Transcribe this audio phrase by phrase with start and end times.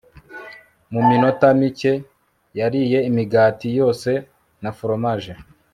[0.91, 1.93] mu minota mike,
[2.59, 4.09] yariye imigati yose
[4.63, 5.31] na foromaje